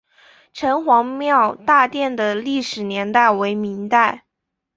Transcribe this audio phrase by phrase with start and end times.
[0.51, 4.25] 城隍庙大殿的历史年代为明代。